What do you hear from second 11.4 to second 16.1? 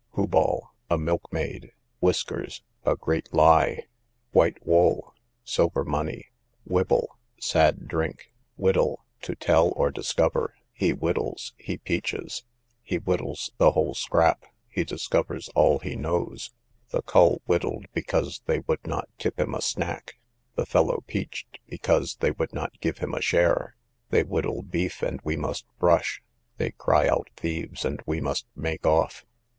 he peaches: he whiddles the whole scrap, he discovers all he